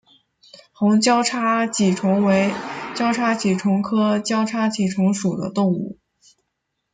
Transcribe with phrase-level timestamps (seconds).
[0.73, 2.51] 红交叉棘虫为
[2.95, 5.99] 交叉棘虫科交叉棘虫属的动物。